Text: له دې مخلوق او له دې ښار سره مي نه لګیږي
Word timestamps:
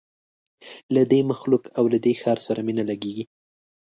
له 0.93 1.01
دې 1.11 1.19
مخلوق 1.31 1.63
او 1.77 1.83
له 1.93 1.97
دې 2.05 2.13
ښار 2.21 2.39
سره 2.47 2.59
مي 2.65 2.73
نه 2.79 2.83
لګیږي 2.89 3.25